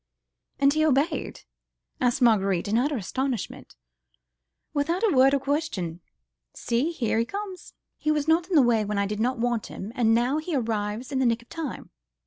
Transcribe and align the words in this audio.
"And 0.57 0.73
he 0.73 0.83
obeyed?" 0.83 1.41
asked 1.99 2.23
Marguerite, 2.23 2.67
in 2.67 2.79
utter 2.79 2.97
astonishment. 2.97 3.75
"Without 4.73 5.03
word 5.13 5.35
or 5.35 5.39
question. 5.39 6.01
See, 6.55 6.89
here 6.91 7.19
he 7.19 7.25
comes. 7.25 7.75
He 7.99 8.09
was 8.09 8.27
not 8.27 8.49
in 8.49 8.55
the 8.55 8.63
way 8.63 8.83
when 8.83 8.97
I 8.97 9.05
did 9.05 9.19
not 9.19 9.37
want 9.37 9.67
him, 9.67 9.91
and 9.93 10.15
now 10.15 10.39
he 10.39 10.55
arrives 10.55 11.11
in 11.11 11.19
the 11.19 11.25
nick 11.27 11.43
of 11.43 11.49
time. 11.49 11.91